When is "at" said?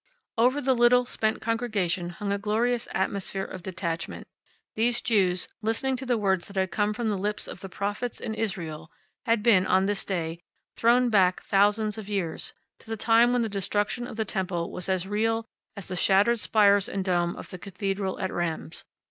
18.19-18.33